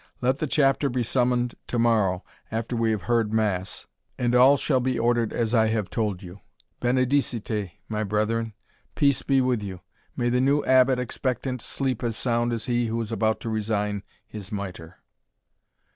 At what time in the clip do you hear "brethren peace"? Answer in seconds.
8.03-9.21